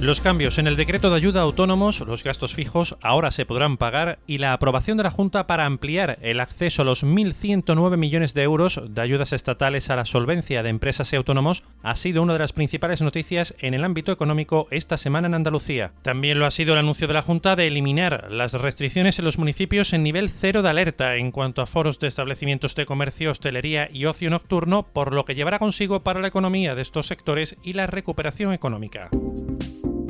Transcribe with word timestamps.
Los 0.00 0.22
cambios 0.22 0.56
en 0.56 0.66
el 0.66 0.76
decreto 0.76 1.10
de 1.10 1.16
ayuda 1.16 1.40
a 1.40 1.42
autónomos, 1.42 2.00
los 2.00 2.24
gastos 2.24 2.54
fijos 2.54 2.96
ahora 3.02 3.30
se 3.30 3.44
podrán 3.44 3.76
pagar 3.76 4.18
y 4.26 4.38
la 4.38 4.54
aprobación 4.54 4.96
de 4.96 5.02
la 5.02 5.10
Junta 5.10 5.46
para 5.46 5.66
ampliar 5.66 6.18
el 6.22 6.40
acceso 6.40 6.80
a 6.80 6.84
los 6.86 7.04
1.109 7.04 7.98
millones 7.98 8.32
de 8.32 8.42
euros 8.42 8.80
de 8.88 9.02
ayudas 9.02 9.34
estatales 9.34 9.90
a 9.90 9.96
la 9.96 10.06
solvencia 10.06 10.62
de 10.62 10.70
empresas 10.70 11.12
y 11.12 11.16
autónomos 11.16 11.64
ha 11.82 11.96
sido 11.96 12.22
una 12.22 12.32
de 12.32 12.38
las 12.38 12.54
principales 12.54 13.02
noticias 13.02 13.54
en 13.58 13.74
el 13.74 13.84
ámbito 13.84 14.10
económico 14.10 14.68
esta 14.70 14.96
semana 14.96 15.26
en 15.26 15.34
Andalucía. 15.34 15.92
También 16.00 16.38
lo 16.38 16.46
ha 16.46 16.50
sido 16.50 16.72
el 16.72 16.78
anuncio 16.78 17.06
de 17.06 17.14
la 17.14 17.22
Junta 17.22 17.54
de 17.54 17.66
eliminar 17.66 18.28
las 18.30 18.54
restricciones 18.54 19.18
en 19.18 19.26
los 19.26 19.36
municipios 19.36 19.92
en 19.92 20.02
nivel 20.02 20.30
cero 20.30 20.62
de 20.62 20.70
alerta 20.70 21.16
en 21.16 21.30
cuanto 21.30 21.60
a 21.60 21.66
foros 21.66 22.00
de 22.00 22.08
establecimientos 22.08 22.74
de 22.74 22.86
comercio, 22.86 23.32
hostelería 23.32 23.90
y 23.92 24.06
ocio 24.06 24.30
nocturno, 24.30 24.82
por 24.94 25.12
lo 25.12 25.26
que 25.26 25.34
llevará 25.34 25.58
consigo 25.58 26.02
para 26.02 26.20
la 26.20 26.28
economía 26.28 26.74
de 26.74 26.80
estos 26.80 27.06
sectores 27.06 27.56
y 27.62 27.74
la 27.74 27.86
recuperación 27.86 28.54
económica 28.54 29.10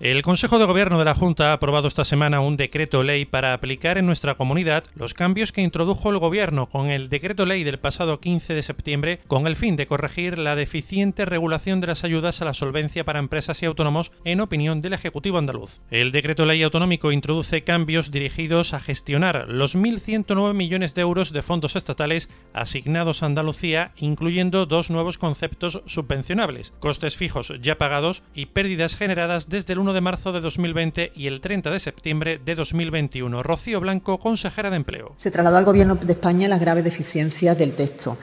El 0.00 0.22
Consejo 0.22 0.60
de 0.60 0.64
Gobierno 0.64 1.00
de 1.00 1.04
la 1.04 1.16
Junta 1.16 1.50
ha 1.50 1.54
aprobado 1.54 1.88
esta 1.88 2.04
semana 2.04 2.38
un 2.38 2.56
decreto 2.56 3.02
ley 3.02 3.24
para 3.24 3.52
aplicar 3.52 3.98
en 3.98 4.06
nuestra 4.06 4.36
comunidad 4.36 4.84
los 4.94 5.12
cambios 5.12 5.50
que 5.50 5.60
introdujo 5.60 6.10
el 6.10 6.18
Gobierno 6.18 6.66
con 6.66 6.88
el 6.88 7.08
decreto 7.08 7.46
ley 7.46 7.64
del 7.64 7.80
pasado 7.80 8.20
15 8.20 8.54
de 8.54 8.62
septiembre 8.62 9.18
con 9.26 9.48
el 9.48 9.56
fin 9.56 9.74
de 9.74 9.88
corregir 9.88 10.38
la 10.38 10.54
deficiente 10.54 11.24
regulación 11.24 11.80
de 11.80 11.88
las 11.88 12.04
ayudas 12.04 12.40
a 12.40 12.44
la 12.44 12.54
solvencia 12.54 13.02
para 13.02 13.18
empresas 13.18 13.60
y 13.60 13.66
autónomos 13.66 14.12
en 14.24 14.40
opinión 14.40 14.82
del 14.82 14.92
Ejecutivo 14.92 15.36
andaluz. 15.36 15.80
El 15.90 16.12
decreto 16.12 16.46
ley 16.46 16.62
autonómico 16.62 17.10
introduce 17.10 17.64
cambios 17.64 18.12
dirigidos 18.12 18.74
a 18.74 18.80
gestionar 18.80 19.46
los 19.48 19.76
1.109 19.76 20.54
millones 20.54 20.94
de 20.94 21.02
euros 21.02 21.32
de 21.32 21.42
fondos 21.42 21.74
estatales 21.74 22.30
asignados 22.52 23.24
a 23.24 23.26
Andalucía, 23.26 23.90
incluyendo 23.96 24.64
dos 24.64 24.90
nuevos 24.90 25.18
conceptos 25.18 25.82
subvencionables, 25.86 26.72
costes 26.78 27.16
fijos 27.16 27.52
ya 27.60 27.78
pagados 27.78 28.22
y 28.32 28.46
pérdidas 28.46 28.94
generadas 28.94 29.48
desde 29.48 29.72
el 29.72 29.80
1 29.80 29.87
de 29.92 30.00
marzo 30.00 30.32
de 30.32 30.40
2020 30.40 31.12
y 31.14 31.26
el 31.26 31.40
30 31.40 31.70
de 31.70 31.80
septiembre 31.80 32.40
de 32.44 32.54
2021. 32.54 33.42
Rocío 33.42 33.80
Blanco, 33.80 34.18
consejera 34.18 34.70
de 34.70 34.76
Empleo. 34.76 35.14
Se 35.16 35.30
trasladó 35.30 35.56
al 35.56 35.64
Gobierno 35.64 35.94
de 35.96 36.12
España 36.12 36.48
las 36.48 36.60
graves 36.60 36.84
deficiencias 36.84 37.56
del 37.58 37.74
texto. 37.74 38.18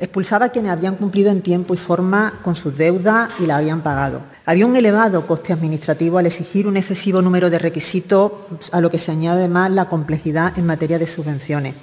Expulsaba 0.00 0.46
a 0.46 0.48
quienes 0.48 0.72
habían 0.72 0.96
cumplido 0.96 1.30
en 1.30 1.42
tiempo 1.42 1.74
y 1.74 1.76
forma 1.76 2.40
con 2.42 2.54
sus 2.54 2.76
deudas 2.76 3.30
y 3.38 3.46
la 3.46 3.56
habían 3.56 3.82
pagado. 3.82 4.22
Había 4.46 4.66
un 4.66 4.74
elevado 4.74 5.26
coste 5.26 5.52
administrativo 5.52 6.18
al 6.18 6.26
exigir 6.26 6.66
un 6.66 6.76
excesivo 6.76 7.22
número 7.22 7.50
de 7.50 7.58
requisitos, 7.58 8.32
a 8.72 8.80
lo 8.80 8.90
que 8.90 8.98
se 8.98 9.12
añade 9.12 9.40
además 9.40 9.70
la 9.70 9.88
complejidad 9.88 10.58
en 10.58 10.66
materia 10.66 10.98
de 10.98 11.06
subvenciones. 11.06 11.74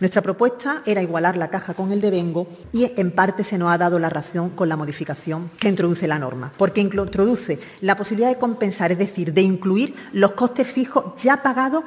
Nuestra 0.00 0.22
propuesta 0.22 0.82
era 0.86 1.02
igualar 1.02 1.36
la 1.36 1.50
caja 1.50 1.74
con 1.74 1.92
el 1.92 2.00
devengo 2.00 2.48
y 2.72 2.90
en 2.96 3.12
parte 3.12 3.44
se 3.44 3.58
nos 3.58 3.70
ha 3.70 3.78
dado 3.78 3.98
la 3.98 4.10
razón 4.10 4.50
con 4.50 4.68
la 4.68 4.76
modificación 4.76 5.50
que 5.58 5.68
introduce 5.68 6.08
la 6.08 6.18
norma, 6.18 6.52
porque 6.56 6.80
introduce 6.80 7.60
la 7.80 7.96
posibilidad 7.96 8.28
de 8.28 8.38
compensar, 8.38 8.85
es 8.92 8.98
decir, 8.98 9.32
de 9.32 9.42
incluir 9.42 9.94
los 10.12 10.32
costes 10.32 10.66
fijos 10.66 11.20
ya 11.22 11.42
pagados 11.42 11.84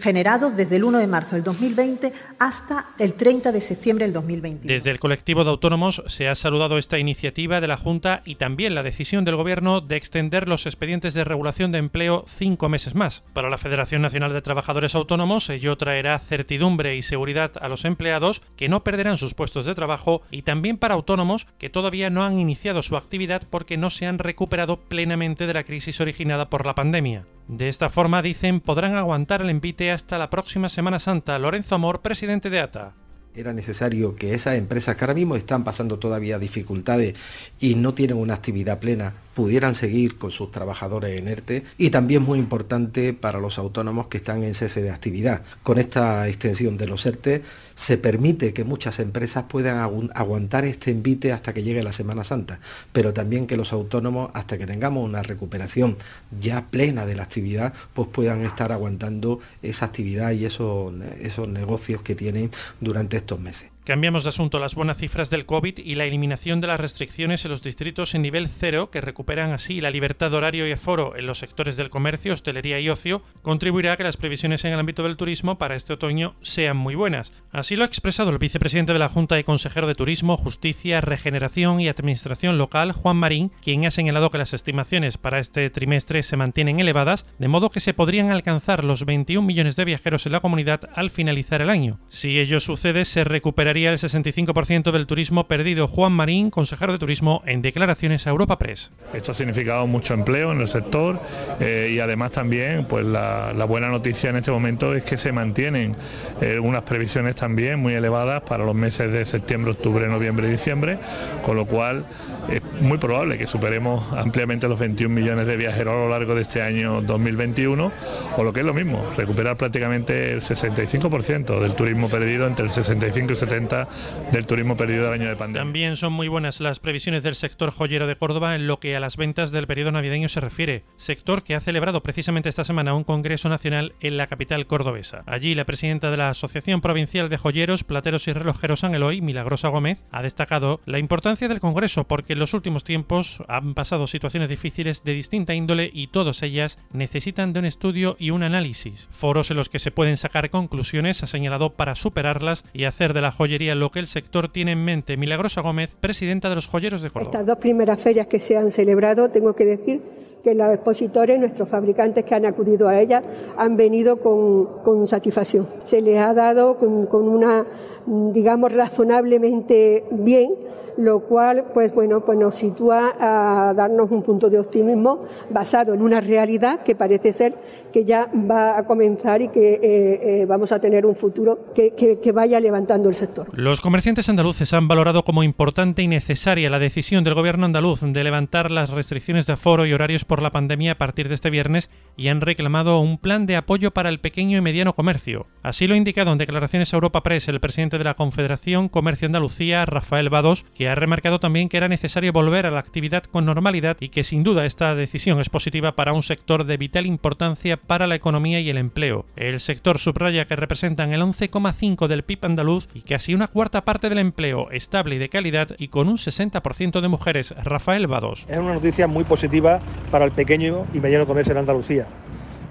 generados 0.00 0.56
desde 0.56 0.76
el 0.76 0.84
1 0.84 0.98
de 0.98 1.06
marzo 1.06 1.34
del 1.34 1.44
2020 1.44 2.12
hasta 2.38 2.86
el 2.98 3.14
30 3.14 3.52
de 3.52 3.60
septiembre 3.60 4.04
del 4.04 4.12
2020. 4.12 4.68
Desde 4.68 4.90
el 4.90 4.98
colectivo 4.98 5.44
de 5.44 5.50
autónomos 5.50 6.02
se 6.06 6.28
ha 6.28 6.34
saludado 6.34 6.78
esta 6.78 6.98
iniciativa 6.98 7.60
de 7.60 7.68
la 7.68 7.76
Junta 7.76 8.22
y 8.24 8.36
también 8.36 8.74
la 8.74 8.82
decisión 8.82 9.24
del 9.24 9.36
Gobierno 9.36 9.80
de 9.80 9.96
extender 9.96 10.48
los 10.48 10.66
expedientes 10.66 11.14
de 11.14 11.24
regulación 11.24 11.72
de 11.72 11.78
empleo 11.78 12.24
cinco 12.26 12.68
meses 12.68 12.94
más. 12.94 13.24
Para 13.32 13.50
la 13.50 13.58
Federación 13.58 14.02
Nacional 14.02 14.32
de 14.32 14.42
Trabajadores 14.42 14.94
Autónomos 14.94 15.48
ello 15.50 15.76
traerá 15.76 16.18
certidumbre 16.18 16.96
y 16.96 17.02
seguridad 17.02 17.52
a 17.60 17.68
los 17.68 17.84
empleados 17.84 18.42
que 18.56 18.68
no 18.68 18.84
perderán 18.84 19.18
sus 19.18 19.34
puestos 19.34 19.66
de 19.66 19.74
trabajo 19.74 20.22
y 20.30 20.42
también 20.42 20.76
para 20.76 20.94
autónomos 20.94 21.46
que 21.58 21.70
todavía 21.70 22.10
no 22.10 22.24
han 22.24 22.38
iniciado 22.38 22.82
su 22.82 22.96
actividad 22.96 23.42
porque 23.50 23.76
no 23.76 23.90
se 23.90 24.06
han 24.06 24.18
recuperado 24.18 24.80
plenamente 24.80 25.46
de 25.46 25.54
la 25.54 25.64
crisis 25.64 26.00
originada 26.00 26.50
por 26.50 26.66
la 26.66 26.74
pandemia. 26.74 27.24
De 27.52 27.68
esta 27.68 27.90
forma, 27.90 28.22
dicen, 28.22 28.60
podrán 28.60 28.94
aguantar 28.94 29.42
el 29.42 29.50
envite 29.50 29.92
hasta 29.92 30.16
la 30.16 30.30
próxima 30.30 30.70
Semana 30.70 30.98
Santa. 30.98 31.38
Lorenzo 31.38 31.74
Amor, 31.74 32.00
presidente 32.00 32.48
de 32.48 32.60
ATA 32.60 32.94
era 33.34 33.52
necesario 33.52 34.14
que 34.14 34.34
esas 34.34 34.56
empresas 34.56 34.96
que 34.96 35.04
ahora 35.04 35.14
mismo 35.14 35.36
están 35.36 35.64
pasando 35.64 35.98
todavía 35.98 36.38
dificultades 36.38 37.14
y 37.60 37.74
no 37.76 37.94
tienen 37.94 38.18
una 38.18 38.34
actividad 38.34 38.78
plena 38.78 39.14
pudieran 39.34 39.74
seguir 39.74 40.18
con 40.18 40.30
sus 40.30 40.50
trabajadores 40.50 41.18
en 41.18 41.28
ERTE 41.28 41.64
y 41.78 41.90
también 41.90 42.22
muy 42.22 42.38
importante 42.38 43.14
para 43.14 43.40
los 43.40 43.58
autónomos 43.58 44.08
que 44.08 44.18
están 44.18 44.44
en 44.44 44.54
cese 44.54 44.82
de 44.82 44.90
actividad. 44.90 45.42
Con 45.62 45.78
esta 45.78 46.28
extensión 46.28 46.76
de 46.76 46.86
los 46.86 47.06
ERTE 47.06 47.42
se 47.74 47.96
permite 47.96 48.52
que 48.52 48.64
muchas 48.64 48.98
empresas 48.98 49.44
puedan 49.48 50.10
aguantar 50.14 50.64
este 50.64 50.90
envite 50.90 51.32
hasta 51.32 51.54
que 51.54 51.62
llegue 51.62 51.82
la 51.82 51.92
Semana 51.92 52.24
Santa, 52.24 52.60
pero 52.92 53.12
también 53.14 53.46
que 53.46 53.56
los 53.56 53.72
autónomos 53.72 54.30
hasta 54.34 54.58
que 54.58 54.66
tengamos 54.66 55.04
una 55.04 55.22
recuperación 55.22 55.96
ya 56.38 56.66
plena 56.70 57.06
de 57.06 57.14
la 57.14 57.22
actividad, 57.22 57.72
pues 57.94 58.08
puedan 58.12 58.44
estar 58.44 58.72
aguantando 58.72 59.40
esa 59.62 59.86
actividad 59.86 60.32
y 60.32 60.44
esos, 60.44 60.92
esos 61.20 61.48
negocios 61.48 62.02
que 62.02 62.14
tienen 62.14 62.50
durante 62.80 63.16
estos 63.22 63.40
meses. 63.40 63.70
Cambiamos 63.84 64.22
de 64.22 64.28
asunto. 64.28 64.60
Las 64.60 64.76
buenas 64.76 64.98
cifras 64.98 65.28
del 65.28 65.44
COVID 65.44 65.78
y 65.78 65.96
la 65.96 66.04
eliminación 66.04 66.60
de 66.60 66.68
las 66.68 66.78
restricciones 66.78 67.44
en 67.44 67.50
los 67.50 67.64
distritos 67.64 68.14
en 68.14 68.22
nivel 68.22 68.46
cero, 68.48 68.92
que 68.92 69.00
recuperan 69.00 69.50
así 69.50 69.80
la 69.80 69.90
libertad 69.90 70.30
de 70.30 70.36
horario 70.36 70.68
y 70.68 70.70
aforo 70.70 71.16
en 71.16 71.26
los 71.26 71.38
sectores 71.38 71.76
del 71.76 71.90
comercio, 71.90 72.32
hostelería 72.32 72.78
y 72.78 72.88
ocio, 72.88 73.22
contribuirá 73.42 73.94
a 73.94 73.96
que 73.96 74.04
las 74.04 74.16
previsiones 74.16 74.64
en 74.64 74.72
el 74.72 74.78
ámbito 74.78 75.02
del 75.02 75.16
turismo 75.16 75.58
para 75.58 75.74
este 75.74 75.94
otoño 75.94 76.36
sean 76.42 76.76
muy 76.76 76.94
buenas. 76.94 77.32
Así 77.50 77.74
lo 77.74 77.82
ha 77.82 77.86
expresado 77.86 78.30
el 78.30 78.38
vicepresidente 78.38 78.92
de 78.92 79.00
la 79.00 79.08
Junta 79.08 79.36
y 79.40 79.42
consejero 79.42 79.88
de 79.88 79.96
Turismo, 79.96 80.36
Justicia, 80.36 81.00
Regeneración 81.00 81.80
y 81.80 81.88
Administración 81.88 82.58
Local, 82.58 82.92
Juan 82.92 83.16
Marín, 83.16 83.50
quien 83.62 83.84
ha 83.84 83.90
señalado 83.90 84.30
que 84.30 84.38
las 84.38 84.54
estimaciones 84.54 85.18
para 85.18 85.40
este 85.40 85.68
trimestre 85.70 86.22
se 86.22 86.36
mantienen 86.36 86.78
elevadas, 86.78 87.26
de 87.40 87.48
modo 87.48 87.70
que 87.70 87.80
se 87.80 87.94
podrían 87.94 88.30
alcanzar 88.30 88.84
los 88.84 89.04
21 89.04 89.44
millones 89.44 89.74
de 89.74 89.84
viajeros 89.84 90.24
en 90.26 90.32
la 90.32 90.40
comunidad 90.40 90.88
al 90.94 91.10
finalizar 91.10 91.62
el 91.62 91.70
año. 91.70 91.98
Si 92.10 92.38
ello 92.38 92.60
sucede, 92.60 93.04
se 93.04 93.24
recuperará 93.24 93.71
el 93.76 93.98
65% 93.98 94.92
del 94.92 95.06
turismo 95.06 95.48
perdido. 95.48 95.88
Juan 95.88 96.12
Marín, 96.12 96.50
consejero 96.50 96.92
de 96.92 96.98
Turismo, 96.98 97.42
en 97.46 97.62
declaraciones 97.62 98.26
a 98.26 98.30
Europa 98.30 98.58
Press. 98.58 98.92
Esto 99.14 99.30
ha 99.30 99.34
significado 99.34 99.86
mucho 99.86 100.12
empleo 100.12 100.52
en 100.52 100.60
el 100.60 100.68
sector 100.68 101.20
eh, 101.58 101.90
y 101.94 101.98
además 101.98 102.32
también 102.32 102.84
pues 102.84 103.04
la, 103.04 103.64
buena 103.66 103.88
noticia 103.88 104.28
en 104.28 104.36
este 104.36 104.50
momento 104.50 104.94
es 104.94 105.04
que 105.04 105.16
se 105.16 105.32
mantienen 105.32 105.96
eh, 106.42 106.58
unas 106.58 106.82
previsiones 106.82 107.34
también 107.34 107.80
muy 107.80 107.94
elevadas 107.94 108.42
para 108.42 108.64
los 108.64 108.74
meses 108.74 109.10
de 109.10 109.24
septiembre, 109.24 109.70
octubre, 109.70 110.06
noviembre 110.06 110.48
y 110.48 110.50
diciembre, 110.50 110.98
con 111.42 111.56
lo 111.56 111.64
cual 111.64 112.04
es 112.48 112.62
muy 112.80 112.98
probable 112.98 113.38
que 113.38 113.46
superemos 113.46 114.12
ampliamente 114.12 114.68
los 114.68 114.78
21 114.78 115.14
millones 115.14 115.46
de 115.46 115.56
viajeros 115.56 115.94
a 115.94 115.96
lo 115.98 116.08
largo 116.08 116.34
de 116.34 116.42
este 116.42 116.62
año 116.62 117.02
2021, 117.02 117.92
o 118.36 118.44
lo 118.44 118.52
que 118.52 118.60
es 118.60 118.66
lo 118.66 118.74
mismo, 118.74 119.04
recuperar 119.16 119.56
prácticamente 119.56 120.32
el 120.32 120.40
65% 120.40 121.60
del 121.60 121.74
turismo 121.74 122.08
perdido 122.08 122.46
entre 122.46 122.66
el 122.66 122.72
65 122.72 123.26
y 123.26 123.30
el 123.30 123.36
70 123.36 123.88
del 124.32 124.46
turismo 124.46 124.76
perdido 124.76 125.04
del 125.04 125.20
año 125.20 125.28
de 125.28 125.36
pandemia. 125.36 125.62
También 125.62 125.96
son 125.96 126.12
muy 126.12 126.28
buenas 126.28 126.60
las 126.60 126.80
previsiones 126.80 127.22
del 127.22 127.36
sector 127.36 127.70
joyero 127.70 128.06
de 128.06 128.16
Córdoba 128.16 128.54
en 128.54 128.66
lo 128.66 128.80
que 128.80 128.96
a 128.96 129.00
las 129.00 129.16
ventas 129.16 129.52
del 129.52 129.66
periodo 129.66 129.92
navideño 129.92 130.28
se 130.28 130.40
refiere, 130.40 130.84
sector 130.96 131.42
que 131.42 131.54
ha 131.54 131.60
celebrado 131.60 132.02
precisamente 132.02 132.48
esta 132.48 132.64
semana 132.64 132.94
un 132.94 133.04
congreso 133.04 133.48
nacional 133.48 133.94
en 134.00 134.16
la 134.16 134.26
capital 134.26 134.66
cordobesa. 134.66 135.22
Allí 135.26 135.54
la 135.54 135.64
presidenta 135.64 136.10
de 136.10 136.16
la 136.16 136.30
Asociación 136.30 136.80
Provincial 136.80 137.28
de 137.28 137.38
Joyeros, 137.38 137.84
Plateros 137.84 138.28
y 138.28 138.32
Relojeros 138.32 138.80
San 138.80 138.94
Eloy, 138.94 139.20
Milagrosa 139.20 139.68
Gómez, 139.68 140.04
ha 140.10 140.22
destacado 140.22 140.80
la 140.86 140.98
importancia 140.98 141.48
del 141.48 141.60
congreso 141.60 142.04
porque 142.04 142.31
en 142.32 142.38
los 142.38 142.54
últimos 142.54 142.84
tiempos 142.84 143.42
han 143.48 143.74
pasado 143.74 144.06
situaciones 144.06 144.48
difíciles 144.48 145.04
de 145.04 145.12
distinta 145.12 145.54
índole 145.54 145.90
y 145.92 146.08
todas 146.08 146.42
ellas 146.42 146.78
necesitan 146.92 147.52
de 147.52 147.60
un 147.60 147.66
estudio 147.66 148.16
y 148.18 148.30
un 148.30 148.42
análisis. 148.42 149.08
Foros 149.10 149.50
en 149.50 149.56
los 149.56 149.68
que 149.68 149.78
se 149.78 149.90
pueden 149.90 150.16
sacar 150.16 150.50
conclusiones 150.50 151.22
ha 151.22 151.26
señalado 151.26 151.70
para 151.70 151.94
superarlas 151.94 152.64
y 152.72 152.84
hacer 152.84 153.14
de 153.14 153.20
la 153.20 153.32
joyería 153.32 153.74
lo 153.74 153.90
que 153.90 154.00
el 154.00 154.06
sector 154.06 154.48
tiene 154.48 154.72
en 154.72 154.84
mente. 154.84 155.16
Milagrosa 155.16 155.60
Gómez, 155.60 155.94
presidenta 156.00 156.48
de 156.48 156.56
los 156.56 156.66
joyeros 156.66 157.02
de 157.02 157.10
Córdoba. 157.10 157.30
Estas 157.30 157.46
dos 157.46 157.58
primeras 157.58 158.00
ferias 158.00 158.26
que 158.26 158.40
se 158.40 158.56
han 158.56 158.70
celebrado, 158.70 159.30
tengo 159.30 159.54
que 159.54 159.64
decir 159.64 160.02
que 160.42 160.54
los 160.54 160.74
expositores, 160.74 161.38
nuestros 161.38 161.68
fabricantes 161.68 162.24
que 162.24 162.34
han 162.34 162.44
acudido 162.44 162.88
a 162.88 163.00
ella, 163.00 163.22
han 163.56 163.76
venido 163.76 164.18
con, 164.18 165.06
satisfacción. 165.06 165.68
Se 165.84 166.02
les 166.02 166.18
ha 166.18 166.34
dado 166.34 166.78
con, 166.78 167.06
con 167.06 167.28
una, 167.28 167.64
digamos, 168.06 168.72
razonablemente 168.72 170.04
bien 170.10 170.54
lo 170.96 171.20
cual 171.20 171.64
pues 171.72 171.94
bueno 171.94 172.24
pues 172.24 172.38
nos 172.38 172.54
sitúa 172.54 173.12
a 173.18 173.74
darnos 173.74 174.10
un 174.10 174.22
punto 174.22 174.50
de 174.50 174.58
optimismo 174.58 175.20
basado 175.50 175.94
en 175.94 176.02
una 176.02 176.20
realidad 176.20 176.82
que 176.82 176.94
parece 176.94 177.32
ser 177.32 177.54
que 177.92 178.04
ya 178.04 178.28
va 178.34 178.78
a 178.78 178.84
comenzar 178.84 179.42
y 179.42 179.48
que 179.48 179.74
eh, 179.74 179.80
eh, 179.82 180.46
vamos 180.46 180.72
a 180.72 180.80
tener 180.80 181.06
un 181.06 181.14
futuro 181.14 181.66
que, 181.74 181.92
que, 181.92 182.32
vaya 182.32 182.58
levantando 182.60 183.10
el 183.10 183.14
sector. 183.14 183.46
Los 183.52 183.82
comerciantes 183.82 184.28
andaluces 184.30 184.72
han 184.72 184.88
valorado 184.88 185.22
como 185.22 185.42
importante 185.42 186.00
y 186.00 186.08
necesaria 186.08 186.70
la 186.70 186.78
decisión 186.78 187.24
del 187.24 187.34
gobierno 187.34 187.66
andaluz 187.66 188.00
de 188.00 188.24
levantar 188.24 188.70
las 188.70 188.88
restricciones 188.88 189.46
de 189.46 189.52
aforo 189.52 189.84
y 189.84 189.92
horarios 189.92 190.24
por 190.24 190.40
la 190.40 190.50
pandemia 190.50 190.92
a 190.92 190.98
partir 190.98 191.28
de 191.28 191.34
este 191.34 191.50
viernes 191.50 191.90
y 192.16 192.28
han 192.28 192.40
reclamado 192.40 193.00
un 193.00 193.18
plan 193.18 193.44
de 193.44 193.56
apoyo 193.56 193.90
para 193.90 194.08
el 194.08 194.20
pequeño 194.20 194.56
y 194.56 194.60
mediano 194.62 194.94
comercio. 194.94 195.46
Así 195.62 195.86
lo 195.86 195.94
ha 195.94 195.98
indicado 195.98 196.32
en 196.32 196.38
declaraciones 196.38 196.92
a 196.92 196.96
Europa 196.96 197.22
Press 197.22 197.48
el 197.48 197.60
presidente 197.60 197.98
de 197.98 198.04
la 198.04 198.14
Confederación 198.14 198.88
Comercio 198.88 199.26
Andalucía, 199.26 199.84
Rafael 199.84 200.30
Vados, 200.30 200.64
que 200.74 200.81
ha 200.86 200.94
remarcado 200.94 201.38
también 201.38 201.68
que 201.68 201.76
era 201.76 201.88
necesario 201.88 202.32
volver 202.32 202.66
a 202.66 202.70
la 202.70 202.80
actividad 202.80 203.24
con 203.24 203.44
normalidad 203.44 203.96
y 204.00 204.08
que 204.08 204.24
sin 204.24 204.42
duda 204.42 204.64
esta 204.64 204.94
decisión 204.94 205.40
es 205.40 205.50
positiva 205.50 205.92
para 205.96 206.12
un 206.12 206.22
sector 206.22 206.64
de 206.64 206.76
vital 206.76 207.06
importancia 207.06 207.76
para 207.76 208.06
la 208.06 208.14
economía 208.14 208.60
y 208.60 208.70
el 208.70 208.78
empleo. 208.78 209.26
El 209.36 209.60
sector 209.60 209.98
subraya 209.98 210.46
que 210.46 210.56
representan 210.56 211.12
el 211.12 211.22
11,5 211.22 212.06
del 212.06 212.22
PIB 212.22 212.44
andaluz 212.44 212.88
y 212.94 213.02
casi 213.02 213.34
una 213.34 213.48
cuarta 213.48 213.84
parte 213.84 214.08
del 214.08 214.18
empleo 214.18 214.70
estable 214.70 215.16
y 215.16 215.18
de 215.18 215.28
calidad 215.28 215.68
y 215.78 215.88
con 215.88 216.08
un 216.08 216.16
60% 216.16 217.00
de 217.00 217.08
mujeres. 217.08 217.54
Rafael 217.62 218.06
Vados. 218.06 218.46
Es 218.48 218.58
una 218.58 218.74
noticia 218.74 219.06
muy 219.06 219.24
positiva 219.24 219.80
para 220.10 220.24
el 220.24 220.32
pequeño 220.32 220.86
y 220.92 221.00
mediano 221.00 221.26
comercio 221.26 221.52
en 221.52 221.58
Andalucía. 221.58 222.06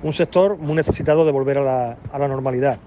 Un 0.04 0.14
sector 0.14 0.58
muy 0.58 0.76
necesitado 0.76 1.26
de 1.26 1.32
volver 1.32 1.60
a 1.60 1.64
la, 1.64 1.98
a 2.12 2.20
la 2.20 2.28
normalidad 2.28 2.80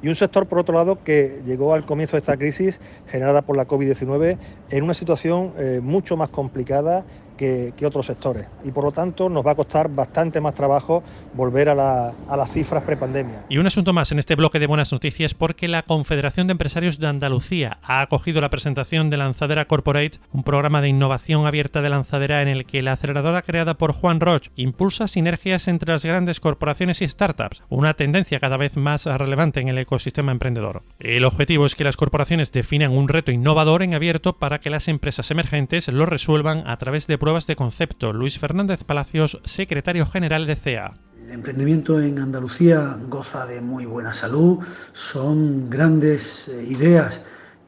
y 0.00 0.08
un 0.08 0.16
sector, 0.16 0.46
por 0.46 0.58
otro 0.58 0.74
lado, 0.74 1.02
que 1.02 1.42
llegó 1.44 1.74
al 1.74 1.84
comienzo 1.84 2.16
de 2.16 2.18
esta 2.20 2.36
crisis 2.36 2.80
generada 3.06 3.42
por 3.42 3.56
la 3.56 3.66
COVID-19 3.66 4.38
en 4.68 4.82
una 4.84 4.94
situación 4.94 5.54
eh, 5.58 5.80
mucho 5.82 6.16
más 6.16 6.30
complicada 6.30 7.06
que, 7.38 7.72
otros 7.86 8.04
sectores. 8.04 8.46
Y 8.64 8.70
por 8.70 8.84
lo 8.84 8.92
tanto 8.92 9.30
nos 9.30 9.46
va 9.46 9.52
a 9.52 9.54
costar 9.54 9.88
bastante 9.88 10.40
más 10.40 10.54
trabajo 10.54 11.02
volver 11.32 11.70
a, 11.70 11.74
las 11.74 12.52
cifras 12.52 12.82
prepandemia. 12.82 13.46
Y 13.48 13.56
un 13.56 13.66
asunto 13.66 13.94
más 13.94 14.12
en 14.12 14.18
este 14.18 14.34
bloque 14.34 14.58
de 14.58 14.66
buenas 14.66 14.92
noticias 14.92 15.32
porque 15.32 15.68
la 15.68 15.82
Confederación 15.82 16.46
de 16.46 16.52
Empresarios 16.52 16.98
de 16.98 17.06
Andalucía 17.06 17.78
ha 17.82 18.02
acogido 18.02 18.42
la 18.42 18.50
presentación 18.50 19.08
de 19.08 19.16
Lanzadera 19.16 19.64
Corporate, 19.66 20.18
un 20.32 20.42
programa 20.42 20.82
de 20.82 20.88
innovación 20.88 21.46
abierta 21.46 21.80
de 21.80 21.88
lanzadera 21.88 22.42
en 22.42 22.48
el 22.48 22.66
que 22.66 22.82
la 22.82 22.92
aceleradora 22.92 23.42
creada 23.42 23.74
por 23.74 23.92
Juan 23.92 24.20
Roch 24.20 24.48
impulsa 24.56 25.08
sinergias 25.08 25.68
entre 25.68 25.92
las 25.92 26.04
grandes 26.04 26.40
corporaciones 26.40 27.00
y 27.00 27.08
startups, 27.08 27.62
una 27.68 27.94
tendencia 27.94 28.40
cada 28.40 28.56
vez 28.56 28.76
más 28.76 29.06
relevante 29.06 29.60
en 29.60 29.68
el 29.68 29.78
ecosistema 29.78 30.32
emprendedor. 30.32 30.82
El 30.98 31.24
objetivo 31.24 31.64
es 31.64 31.74
que 31.74 31.84
las 31.84 31.96
corporaciones 31.96 32.52
definan 32.52 32.96
un 32.96 33.08
reto 33.08 33.30
innovador 33.30 33.82
en 33.82 33.94
abierto 33.94 34.34
para 34.34 34.58
que 34.58 34.70
las 34.70 34.88
empresas 34.88 35.30
emergentes 35.30 35.88
lo 35.88 36.06
resuelvan 36.06 36.66
a 36.66 36.76
través 36.76 37.06
de 37.06 37.18
pruebas 37.28 37.46
de 37.46 37.56
concepto. 37.56 38.14
Luis 38.14 38.38
Fernández 38.38 38.84
Palacios, 38.84 39.38
secretario 39.44 40.06
general 40.06 40.46
de 40.46 40.56
CEA. 40.56 40.94
El 41.22 41.30
emprendimiento 41.32 42.00
en 42.00 42.18
Andalucía 42.18 42.96
goza 43.06 43.44
de 43.44 43.60
muy 43.60 43.84
buena 43.84 44.14
salud, 44.14 44.60
son 44.94 45.68
grandes 45.68 46.48
eh, 46.48 46.64
ideas 46.70 47.20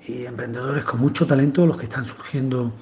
y 0.09 0.25
emprendedores 0.25 0.83
con 0.85 0.99
mucho 0.99 1.27
talento 1.27 1.67
los 1.67 1.77
que 1.77 1.83
están 1.83 2.07
surgiendo 2.07 2.73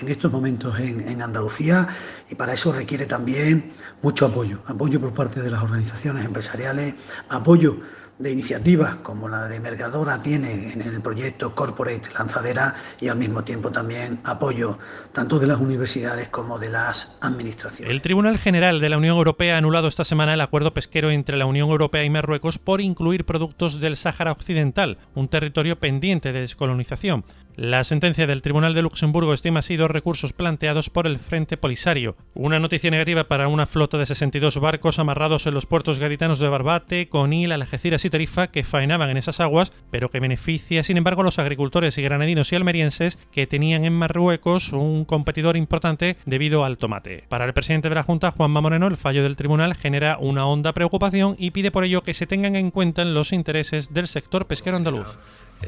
en 0.00 0.08
estos 0.08 0.32
momentos 0.32 0.76
en, 0.80 1.08
en, 1.08 1.22
Andalucía 1.22 1.86
y 2.28 2.34
para 2.34 2.54
eso 2.54 2.72
requiere 2.72 3.06
también 3.06 3.72
mucho 4.02 4.26
apoyo, 4.26 4.58
apoyo 4.66 5.00
por 5.00 5.14
parte 5.14 5.40
de 5.40 5.52
las 5.52 5.62
organizaciones 5.62 6.24
empresariales, 6.24 6.96
apoyo 7.28 7.78
de 8.18 8.30
iniciativas 8.30 8.96
como 8.96 9.28
la 9.28 9.48
de 9.48 9.58
Mercadora 9.58 10.22
tiene 10.22 10.72
en 10.72 10.80
el 10.82 11.00
proyecto 11.00 11.54
Corporate 11.54 12.10
Lanzadera 12.16 12.74
y 13.00 13.08
al 13.08 13.18
mismo 13.18 13.42
tiempo 13.42 13.70
también 13.70 14.20
apoyo 14.24 14.78
tanto 15.12 15.38
de 15.38 15.46
las 15.46 15.60
universidades 15.60 16.28
como 16.28 16.58
de 16.58 16.70
las 16.70 17.12
administraciones. 17.20 17.90
El 17.92 18.02
Tribunal 18.02 18.38
General 18.38 18.80
de 18.80 18.88
la 18.88 18.98
Unión 18.98 19.16
Europea 19.16 19.56
ha 19.56 19.58
anulado 19.58 19.88
esta 19.88 20.04
semana 20.04 20.34
el 20.34 20.40
acuerdo 20.40 20.74
pesquero 20.74 21.10
entre 21.10 21.36
la 21.36 21.46
Unión 21.46 21.70
Europea 21.70 22.04
y 22.04 22.10
Marruecos 22.10 22.58
por 22.58 22.80
incluir 22.80 23.24
productos 23.24 23.80
del 23.80 23.96
Sáhara 23.96 24.32
Occidental, 24.32 24.98
un 25.14 25.28
territorio 25.28 25.78
pendiente 25.78 26.32
de 26.32 26.40
descolonización. 26.40 27.24
La 27.56 27.84
sentencia 27.84 28.26
del 28.26 28.42
Tribunal 28.42 28.74
de 28.74 28.82
Luxemburgo 28.82 29.32
estima 29.32 29.60
así 29.60 29.76
dos 29.76 29.88
recursos 29.88 30.32
planteados 30.32 30.90
por 30.90 31.06
el 31.06 31.20
Frente 31.20 31.56
Polisario. 31.56 32.16
Una 32.34 32.58
noticia 32.58 32.90
negativa 32.90 33.28
para 33.28 33.46
una 33.46 33.66
flota 33.66 33.96
de 33.96 34.06
62 34.06 34.58
barcos 34.58 34.98
amarrados 34.98 35.46
en 35.46 35.54
los 35.54 35.66
puertos 35.66 36.00
gaditanos 36.00 36.40
de 36.40 36.48
Barbate, 36.48 37.08
Conil, 37.08 37.52
Algeciras 37.52 38.03
y 38.04 38.10
Tarifa 38.10 38.48
que 38.48 38.64
faenaban 38.64 39.10
en 39.10 39.16
esas 39.16 39.40
aguas, 39.40 39.72
pero 39.90 40.10
que 40.10 40.20
beneficia 40.20 40.82
sin 40.82 40.96
embargo 40.96 41.22
a 41.22 41.24
los 41.24 41.38
agricultores 41.38 41.98
y 41.98 42.02
granadinos 42.02 42.52
y 42.52 42.56
almerienses 42.56 43.18
que 43.32 43.46
tenían 43.46 43.84
en 43.84 43.92
Marruecos 43.92 44.72
un 44.72 45.04
competidor 45.04 45.56
importante 45.56 46.16
debido 46.26 46.64
al 46.64 46.78
tomate. 46.78 47.24
Para 47.28 47.44
el 47.44 47.54
presidente 47.54 47.88
de 47.88 47.94
la 47.94 48.02
Junta, 48.02 48.30
Juanma 48.30 48.60
Moreno, 48.60 48.86
el 48.86 48.96
fallo 48.96 49.22
del 49.22 49.36
tribunal 49.36 49.74
genera 49.74 50.18
una 50.18 50.46
honda 50.46 50.72
preocupación 50.72 51.36
y 51.38 51.50
pide 51.50 51.70
por 51.70 51.84
ello 51.84 52.02
que 52.02 52.14
se 52.14 52.26
tengan 52.26 52.56
en 52.56 52.70
cuenta 52.70 53.04
los 53.04 53.32
intereses 53.32 53.92
del 53.92 54.08
sector 54.08 54.46
pesquero 54.46 54.76
andaluz 54.76 55.16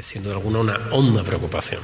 siendo 0.03 0.31
alguna 0.31 0.61
una 0.61 0.81
honda 0.91 1.23
preocupación. 1.23 1.81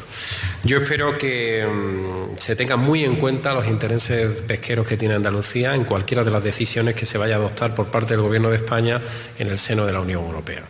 Yo 0.65 0.79
espero 0.79 1.17
que 1.17 1.67
mm, 1.67 2.39
se 2.39 2.57
tengan 2.57 2.81
muy 2.81 3.05
en 3.05 3.17
cuenta 3.17 3.55
los 3.55 3.67
intereses 3.67 4.43
pesqueros 4.43 4.87
que 4.87 4.97
tiene 4.97 5.15
Andalucía 5.15 5.75
en 5.75 5.85
cualquiera 5.85 6.25
de 6.25 6.31
las 6.31 6.45
decisiones 6.45 6.95
que 6.95 7.07
se 7.07 7.19
vaya 7.19 7.35
a 7.35 7.39
adoptar 7.39 7.75
por 7.75 7.87
parte 7.87 8.15
del 8.15 8.23
Gobierno 8.23 8.51
de 8.51 8.57
España 8.57 9.01
en 9.39 9.49
el 9.49 9.59
seno 9.59 9.87
de 9.87 9.93
la 9.93 10.01
Unión 10.01 10.25
Europea. 10.25 10.63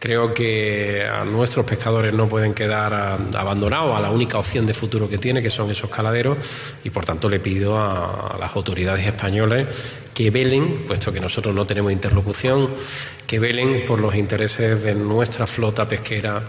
Creo 0.00 0.32
que 0.32 1.04
a 1.04 1.26
nuestros 1.26 1.66
pescadores 1.66 2.14
no 2.14 2.26
pueden 2.26 2.54
quedar 2.54 2.94
ah, 2.94 3.18
abandonados 3.36 3.94
a 3.94 4.00
la 4.00 4.10
única 4.10 4.38
opción 4.38 4.64
de 4.64 4.72
futuro 4.72 5.10
que 5.10 5.18
tiene, 5.18 5.42
que 5.42 5.50
son 5.50 5.70
esos 5.70 5.90
caladeros, 5.90 6.38
y 6.82 6.88
por 6.88 7.04
tanto 7.04 7.28
le 7.28 7.38
pido 7.38 7.78
a 7.78 8.34
las 8.40 8.56
autoridades 8.56 9.06
españolas 9.06 9.66
que 10.14 10.30
velen, 10.30 10.84
puesto 10.86 11.12
que 11.12 11.20
nosotros 11.20 11.54
no 11.54 11.66
tenemos 11.66 11.92
interlocución, 11.92 12.70
que 13.26 13.38
velen 13.38 13.84
por 13.86 14.00
los 14.00 14.14
intereses 14.14 14.82
de 14.82 14.94
nuestra 14.94 15.46
flota 15.46 15.86
pesquera 15.86 16.42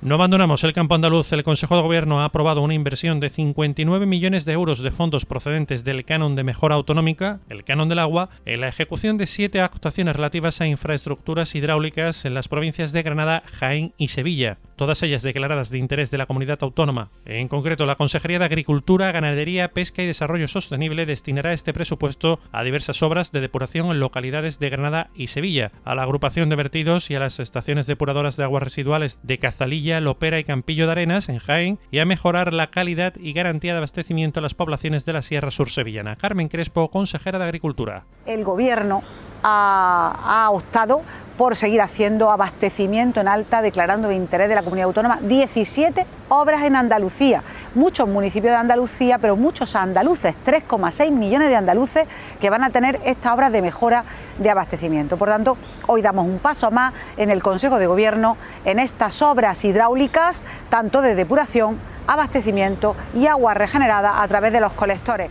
no 0.00 0.14
abandonamos 0.14 0.64
el 0.64 0.72
campo 0.72 0.94
andaluz. 0.94 1.32
El 1.32 1.42
Consejo 1.42 1.76
de 1.76 1.82
Gobierno 1.82 2.20
ha 2.20 2.24
aprobado 2.24 2.62
una 2.62 2.74
inversión 2.74 3.20
de 3.20 3.28
59 3.28 4.06
millones 4.06 4.44
de 4.44 4.54
euros 4.54 4.80
de 4.80 4.90
fondos 4.90 5.26
procedentes 5.26 5.84
del 5.84 6.04
canon 6.04 6.34
de 6.34 6.42
mejora 6.42 6.74
autonómica, 6.74 7.40
el 7.48 7.62
canon 7.62 7.88
del 7.88 7.98
agua, 7.98 8.30
en 8.46 8.62
la 8.62 8.68
ejecución 8.68 9.18
de 9.18 9.26
siete 9.26 9.60
actuaciones 9.60 10.16
relativas 10.16 10.60
a 10.60 10.66
infraestructuras 10.66 11.54
hidráulicas 11.54 12.24
en 12.24 12.34
las 12.34 12.48
provincias 12.48 12.71
de 12.72 13.02
Granada, 13.02 13.42
Jaén 13.58 13.92
y 13.98 14.08
Sevilla, 14.08 14.56
todas 14.76 15.02
ellas 15.02 15.22
declaradas 15.22 15.68
de 15.68 15.76
interés 15.76 16.10
de 16.10 16.16
la 16.16 16.24
comunidad 16.24 16.58
autónoma. 16.62 17.10
En 17.26 17.46
concreto, 17.46 17.84
la 17.84 17.96
Consejería 17.96 18.38
de 18.38 18.46
Agricultura, 18.46 19.12
Ganadería, 19.12 19.72
Pesca 19.72 20.02
y 20.02 20.06
Desarrollo 20.06 20.48
Sostenible 20.48 21.04
destinará 21.04 21.52
este 21.52 21.74
presupuesto 21.74 22.40
a 22.50 22.64
diversas 22.64 23.02
obras 23.02 23.30
de 23.30 23.42
depuración 23.42 23.90
en 23.90 24.00
localidades 24.00 24.58
de 24.58 24.70
Granada 24.70 25.10
y 25.14 25.26
Sevilla, 25.26 25.70
a 25.84 25.94
la 25.94 26.04
agrupación 26.04 26.48
de 26.48 26.56
vertidos 26.56 27.10
y 27.10 27.14
a 27.14 27.20
las 27.20 27.40
estaciones 27.40 27.86
depuradoras 27.86 28.38
de 28.38 28.44
aguas 28.44 28.62
residuales 28.62 29.18
de 29.22 29.38
Cazalilla, 29.38 30.00
Lopera 30.00 30.38
y 30.38 30.44
Campillo 30.44 30.86
de 30.86 30.92
Arenas, 30.92 31.28
en 31.28 31.38
Jaén, 31.38 31.78
y 31.90 31.98
a 31.98 32.06
mejorar 32.06 32.54
la 32.54 32.68
calidad 32.68 33.14
y 33.20 33.34
garantía 33.34 33.72
de 33.72 33.78
abastecimiento 33.78 34.40
a 34.40 34.42
las 34.42 34.54
poblaciones 34.54 35.04
de 35.04 35.12
la 35.12 35.20
Sierra 35.20 35.50
Sur 35.50 35.68
Sevillana. 35.68 36.16
Carmen 36.16 36.48
Crespo, 36.48 36.90
consejera 36.90 37.38
de 37.38 37.44
Agricultura. 37.44 38.06
El 38.24 38.44
Gobierno 38.44 39.02
ha, 39.42 40.48
optado 40.50 41.02
por 41.36 41.56
seguir 41.56 41.80
haciendo 41.80 42.30
abastecimiento 42.30 43.20
en 43.20 43.28
alta, 43.28 43.62
declarando 43.62 44.08
de 44.08 44.14
interés 44.14 44.48
de 44.48 44.54
la 44.54 44.62
comunidad 44.62 44.86
autónoma 44.86 45.18
17 45.22 46.06
obras 46.28 46.62
en 46.62 46.76
Andalucía, 46.76 47.42
muchos 47.74 48.06
municipios 48.06 48.52
de 48.52 48.58
Andalucía, 48.58 49.18
pero 49.18 49.34
muchos 49.34 49.74
andaluces, 49.74 50.34
3,6 50.44 51.10
millones 51.10 51.48
de 51.48 51.56
andaluces 51.56 52.06
que 52.40 52.50
van 52.50 52.64
a 52.64 52.70
tener 52.70 53.00
estas 53.04 53.32
obras 53.32 53.50
de 53.50 53.62
mejora 53.62 54.04
de 54.38 54.50
abastecimiento. 54.50 55.16
Por 55.16 55.28
tanto, 55.28 55.56
hoy 55.86 56.02
damos 56.02 56.26
un 56.26 56.38
paso 56.38 56.70
más 56.70 56.92
en 57.16 57.30
el 57.30 57.42
Consejo 57.42 57.78
de 57.78 57.86
Gobierno 57.86 58.36
en 58.64 58.78
estas 58.78 59.22
obras 59.22 59.64
hidráulicas, 59.64 60.44
tanto 60.68 61.00
de 61.00 61.14
depuración, 61.14 61.78
abastecimiento 62.06 62.94
y 63.14 63.26
agua 63.26 63.54
regenerada 63.54 64.22
a 64.22 64.28
través 64.28 64.52
de 64.52 64.60
los 64.60 64.72
colectores. 64.72 65.30